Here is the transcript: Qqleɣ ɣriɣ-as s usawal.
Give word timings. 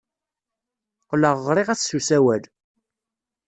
Qqleɣ 1.03 1.37
ɣriɣ-as 1.47 1.81
s 1.89 1.95
usawal. 1.97 2.43